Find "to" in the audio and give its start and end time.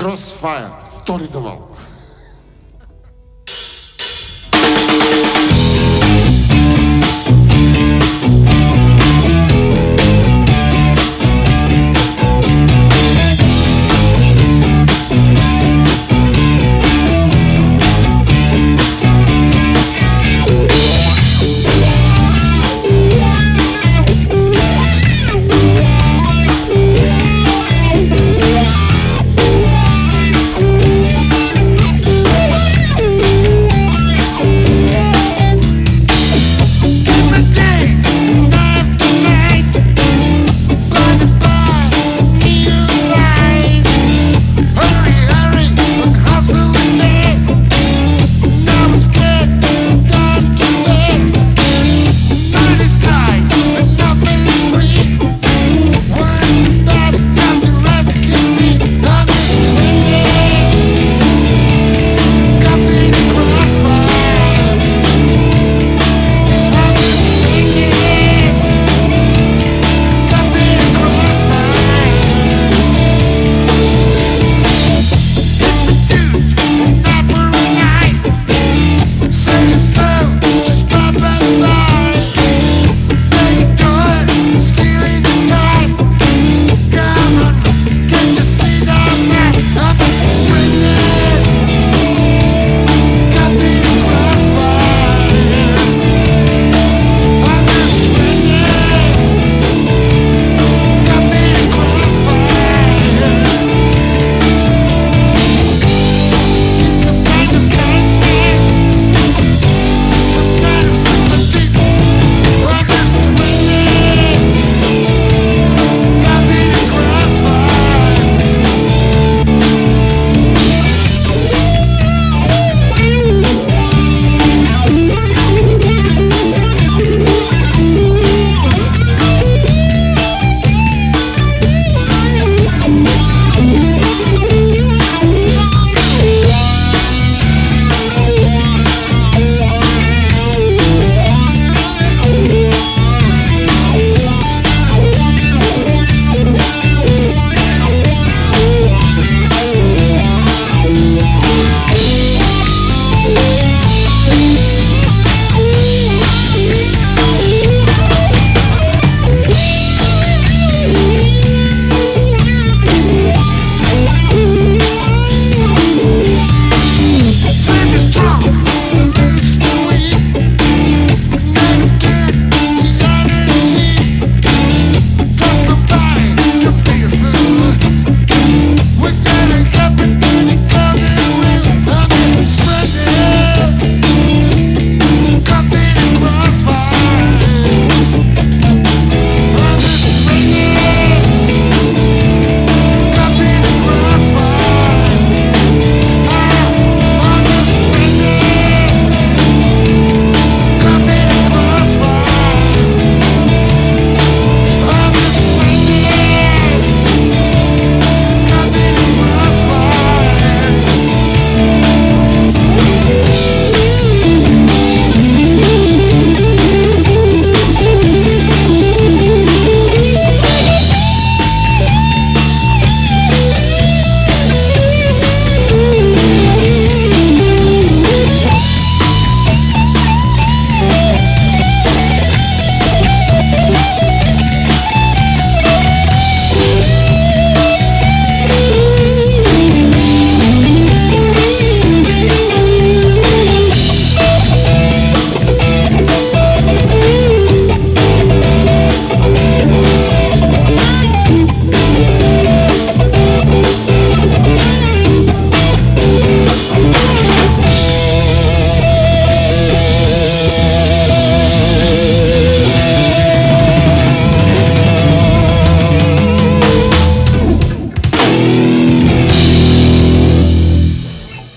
1.28-1.44